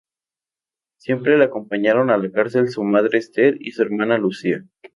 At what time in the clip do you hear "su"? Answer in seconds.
2.69-2.83, 3.71-3.83